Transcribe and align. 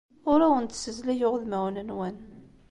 Ur 0.31 0.39
awen-d-ssezlageɣ 0.47 1.31
udmawen-nwen. 1.35 2.15